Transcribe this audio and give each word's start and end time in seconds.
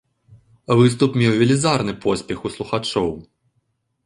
Выступ 0.79 1.11
меў 1.23 1.33
велізарны 1.41 1.93
поспех 2.07 2.37
у 2.49 2.53
слухачоў. 2.55 3.09